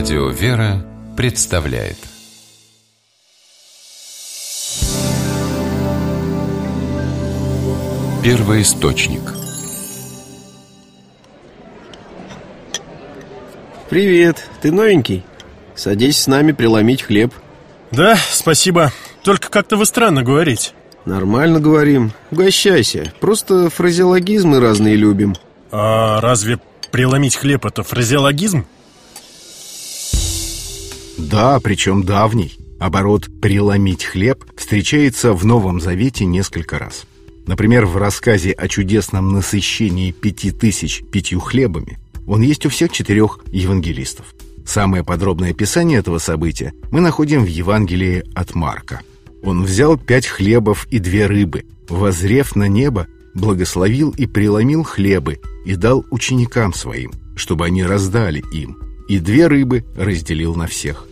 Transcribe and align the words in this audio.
Радио 0.00 0.30
«Вера» 0.30 0.82
представляет. 1.14 1.98
Первый 8.24 8.62
источник 8.62 9.20
Привет, 13.90 14.48
ты 14.62 14.72
новенький? 14.72 15.22
Садись 15.74 16.22
с 16.22 16.26
нами 16.26 16.52
преломить 16.52 17.02
хлеб. 17.02 17.34
Да, 17.90 18.16
спасибо. 18.16 18.92
Только 19.22 19.50
как-то 19.50 19.76
вы 19.76 19.84
странно 19.84 20.22
говорите. 20.22 20.70
Нормально 21.04 21.60
говорим, 21.60 22.12
угощайся. 22.30 23.12
Просто 23.20 23.68
фразеологизмы 23.68 24.60
разные 24.60 24.96
любим. 24.96 25.36
А 25.70 26.22
разве 26.22 26.58
преломить 26.90 27.36
хлеб 27.36 27.66
это 27.66 27.82
фразеологизм? 27.82 28.64
Да, 31.30 31.60
причем 31.60 32.02
давний 32.02 32.58
Оборот 32.80 33.28
«преломить 33.40 34.04
хлеб» 34.04 34.44
встречается 34.56 35.32
в 35.32 35.44
Новом 35.44 35.80
Завете 35.80 36.24
несколько 36.24 36.76
раз 36.76 37.04
Например, 37.46 37.86
в 37.86 37.96
рассказе 37.96 38.50
о 38.50 38.66
чудесном 38.66 39.32
насыщении 39.32 40.10
пяти 40.10 40.50
тысяч 40.50 41.02
пятью 41.12 41.38
хлебами 41.38 42.00
он 42.26 42.42
есть 42.42 42.66
у 42.66 42.68
всех 42.68 42.92
четырех 42.92 43.38
евангелистов. 43.46 44.26
Самое 44.66 45.04
подробное 45.04 45.50
описание 45.50 45.98
этого 45.98 46.18
события 46.18 46.72
мы 46.90 47.00
находим 47.00 47.44
в 47.44 47.48
Евангелии 47.48 48.24
от 48.34 48.54
Марка. 48.54 49.00
Он 49.42 49.64
взял 49.64 49.96
пять 49.96 50.26
хлебов 50.26 50.86
и 50.90 50.98
две 50.98 51.26
рыбы, 51.26 51.64
возрев 51.88 52.56
на 52.56 52.68
небо, 52.68 53.06
благословил 53.34 54.10
и 54.10 54.26
преломил 54.26 54.82
хлебы 54.82 55.40
и 55.64 55.76
дал 55.76 56.04
ученикам 56.10 56.72
своим, 56.74 57.12
чтобы 57.36 57.66
они 57.66 57.84
раздали 57.84 58.42
им, 58.52 58.78
и 59.08 59.18
две 59.18 59.46
рыбы 59.46 59.84
разделил 59.96 60.54
на 60.54 60.66
всех. 60.66 61.06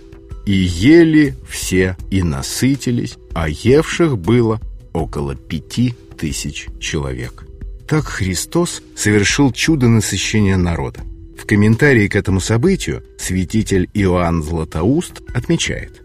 И 0.48 0.54
ели 0.54 1.34
все, 1.46 1.94
и 2.10 2.22
насытились, 2.22 3.18
а 3.34 3.50
евших 3.50 4.16
было 4.16 4.62
около 4.94 5.34
пяти 5.34 5.94
тысяч 6.16 6.68
человек. 6.80 7.44
Так 7.86 8.06
Христос 8.06 8.82
совершил 8.96 9.52
чудо 9.52 9.88
насыщения 9.88 10.56
народа. 10.56 11.02
В 11.38 11.44
комментарии 11.44 12.08
к 12.08 12.16
этому 12.16 12.40
событию 12.40 13.04
святитель 13.18 13.90
Иоанн 13.92 14.42
Златоуст 14.42 15.20
отмечает 15.34 16.02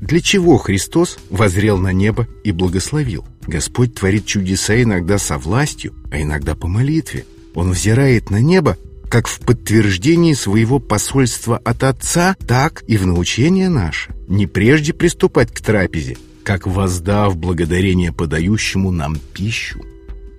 Для 0.00 0.20
чего 0.20 0.58
Христос 0.58 1.16
возрел 1.30 1.78
на 1.78 1.92
небо 1.92 2.26
и 2.42 2.50
благословил? 2.50 3.24
Господь 3.46 3.94
творит 3.94 4.26
чудеса 4.26 4.82
иногда 4.82 5.18
со 5.18 5.38
властью, 5.38 5.94
а 6.10 6.20
иногда 6.20 6.56
по 6.56 6.66
молитве. 6.66 7.26
Он 7.54 7.70
взирает 7.70 8.28
на 8.30 8.40
небо, 8.40 8.76
как 9.08 9.28
в 9.28 9.40
подтверждении 9.40 10.34
своего 10.34 10.78
посольства 10.78 11.58
от 11.58 11.82
Отца, 11.84 12.36
так 12.46 12.82
и 12.86 12.96
в 12.96 13.06
научение 13.06 13.68
наше. 13.68 14.14
Не 14.28 14.46
прежде 14.46 14.92
приступать 14.92 15.52
к 15.52 15.60
трапезе, 15.60 16.16
как 16.42 16.66
воздав 16.66 17.36
благодарение 17.36 18.12
подающему 18.12 18.90
нам 18.90 19.16
пищу. 19.32 19.80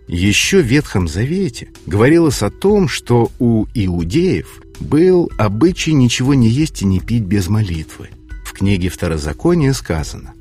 Еще 0.08 0.62
в 0.62 0.66
Ветхом 0.66 1.08
Завете 1.08 1.70
говорилось 1.86 2.44
о 2.44 2.52
том, 2.52 2.88
что 2.88 3.32
у 3.40 3.66
иудеев 3.74 4.62
был 4.80 5.32
обычай 5.38 5.94
ничего 5.94 6.34
не 6.34 6.50
есть 6.50 6.82
и 6.82 6.86
не 6.86 7.00
пить 7.00 7.24
без 7.24 7.48
молитвы. 7.48 8.10
В 8.44 8.54
книге 8.54 8.90
Второзакония 8.90 9.74
сказано 9.74 10.34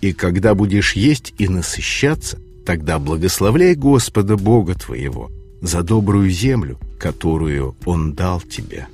«И 0.00 0.12
когда 0.12 0.54
будешь 0.54 0.94
есть 0.94 1.34
и 1.38 1.48
насыщаться, 1.48 2.38
тогда 2.64 2.98
благословляй 2.98 3.74
Господа 3.74 4.36
Бога 4.36 4.74
твоего 4.74 5.30
за 5.60 5.82
добрую 5.82 6.30
землю, 6.30 6.78
которую 6.98 7.76
Он 7.84 8.14
дал 8.14 8.40
тебе». 8.40 8.86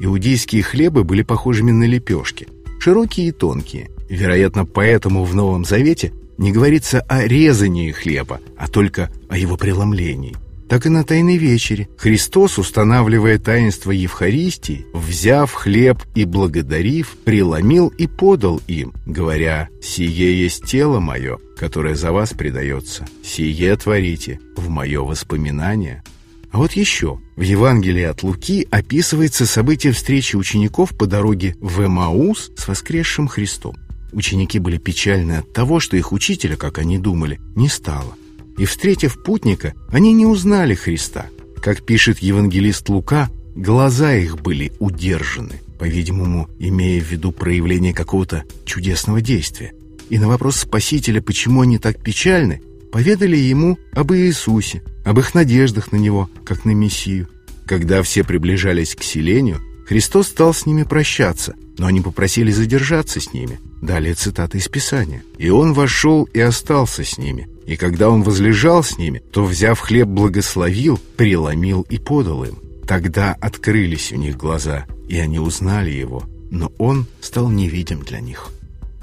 Иудейские 0.00 0.62
хлебы 0.62 1.04
были 1.04 1.22
похожими 1.22 1.70
на 1.70 1.84
лепешки, 1.84 2.48
широкие 2.80 3.28
и 3.28 3.32
тонкие, 3.32 3.90
Вероятно, 4.08 4.66
поэтому 4.66 5.24
в 5.24 5.34
Новом 5.34 5.64
Завете 5.64 6.12
не 6.36 6.52
говорится 6.52 7.00
о 7.00 7.26
резании 7.26 7.90
хлеба, 7.90 8.40
а 8.56 8.68
только 8.68 9.10
о 9.28 9.38
его 9.38 9.56
преломлении. 9.56 10.36
Так 10.74 10.86
и 10.86 10.88
на 10.88 11.04
Тайной 11.04 11.36
вечере 11.36 11.88
Христос, 11.96 12.58
устанавливая 12.58 13.38
таинство 13.38 13.92
Евхаристии, 13.92 14.86
взяв 14.92 15.52
хлеб 15.52 16.02
и 16.16 16.24
благодарив, 16.24 17.16
преломил 17.24 17.90
и 17.96 18.08
подал 18.08 18.60
им, 18.66 18.92
говоря 19.06 19.68
«Сие 19.80 20.36
есть 20.36 20.64
тело 20.64 20.98
мое, 20.98 21.38
которое 21.56 21.94
за 21.94 22.10
вас 22.10 22.30
предается, 22.30 23.06
сие 23.22 23.76
творите 23.76 24.40
в 24.56 24.68
мое 24.68 25.02
воспоминание». 25.02 26.02
А 26.50 26.58
вот 26.58 26.72
еще, 26.72 27.20
в 27.36 27.42
Евангелии 27.42 28.02
от 28.02 28.24
Луки 28.24 28.66
описывается 28.68 29.46
событие 29.46 29.92
встречи 29.92 30.34
учеников 30.34 30.98
по 30.98 31.06
дороге 31.06 31.54
в 31.60 31.86
Эмаус 31.86 32.50
с 32.56 32.66
воскресшим 32.66 33.28
Христом. 33.28 33.76
Ученики 34.10 34.58
были 34.58 34.78
печальны 34.78 35.34
от 35.34 35.52
того, 35.52 35.78
что 35.78 35.96
их 35.96 36.10
учителя, 36.10 36.56
как 36.56 36.78
они 36.78 36.98
думали, 36.98 37.38
не 37.54 37.68
стало. 37.68 38.16
И, 38.56 38.64
встретив 38.64 39.22
путника, 39.22 39.74
они 39.90 40.12
не 40.12 40.26
узнали 40.26 40.74
Христа. 40.74 41.26
Как 41.62 41.84
пишет 41.84 42.18
евангелист 42.18 42.88
Лука, 42.88 43.30
глаза 43.54 44.14
их 44.14 44.40
были 44.40 44.72
удержаны, 44.78 45.60
по-видимому, 45.78 46.48
имея 46.58 47.00
в 47.00 47.10
виду 47.10 47.32
проявление 47.32 47.94
какого-то 47.94 48.44
чудесного 48.64 49.20
действия. 49.20 49.72
И 50.10 50.18
на 50.18 50.28
вопрос 50.28 50.56
Спасителя, 50.56 51.22
почему 51.22 51.62
они 51.62 51.78
так 51.78 52.02
печальны, 52.02 52.60
поведали 52.92 53.36
ему 53.36 53.78
об 53.92 54.12
Иисусе, 54.12 54.82
об 55.04 55.18
их 55.18 55.34
надеждах 55.34 55.90
на 55.90 55.96
Него, 55.96 56.30
как 56.44 56.64
на 56.64 56.72
Мессию. 56.72 57.28
Когда 57.66 58.02
все 58.02 58.22
приближались 58.22 58.94
к 58.94 59.02
селению, 59.02 59.60
Христос 59.86 60.28
стал 60.28 60.54
с 60.54 60.66
ними 60.66 60.82
прощаться, 60.82 61.54
но 61.78 61.86
они 61.86 62.00
попросили 62.00 62.50
задержаться 62.50 63.20
с 63.20 63.32
ними. 63.32 63.58
Далее 63.82 64.14
цитата 64.14 64.58
из 64.58 64.68
Писания. 64.68 65.22
«И 65.38 65.50
он 65.50 65.72
вошел 65.72 66.24
и 66.24 66.40
остался 66.40 67.04
с 67.04 67.18
ними. 67.18 67.48
И 67.66 67.76
когда 67.76 68.10
он 68.10 68.22
возлежал 68.22 68.82
с 68.82 68.98
ними, 68.98 69.22
то, 69.32 69.44
взяв 69.44 69.80
хлеб, 69.80 70.06
благословил, 70.06 70.98
преломил 71.16 71.82
и 71.88 71.98
подал 71.98 72.44
им. 72.44 72.58
Тогда 72.86 73.34
открылись 73.40 74.12
у 74.12 74.16
них 74.16 74.36
глаза, 74.36 74.84
и 75.08 75.18
они 75.18 75.38
узнали 75.38 75.90
его, 75.90 76.24
но 76.50 76.70
он 76.78 77.06
стал 77.20 77.50
невидим 77.50 78.02
для 78.02 78.20
них». 78.20 78.50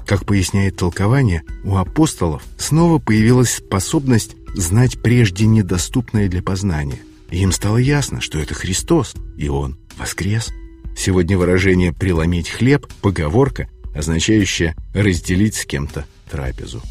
Как 0.06 0.26
поясняет 0.26 0.76
толкование, 0.76 1.42
у 1.64 1.76
апостолов 1.76 2.42
снова 2.58 2.98
появилась 2.98 3.56
способность 3.56 4.36
знать 4.54 5.00
прежде 5.00 5.46
недоступное 5.46 6.28
для 6.28 6.42
познания. 6.42 6.98
Им 7.30 7.52
стало 7.52 7.78
ясно, 7.78 8.20
что 8.20 8.38
это 8.38 8.52
Христос, 8.54 9.14
и 9.38 9.48
Он 9.48 9.78
воскрес. 9.96 10.50
Сегодня 10.96 11.38
выражение 11.38 11.92
«преломить 11.92 12.50
хлеб»— 12.50 12.86
поговорка, 13.00 13.68
означающая 13.94 14.76
разделить 14.92 15.54
с 15.54 15.64
кем-то 15.64 16.04
трапезу. 16.30 16.82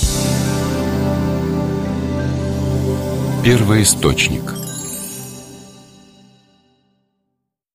Первый 0.00 0.29
источник– 3.82 4.54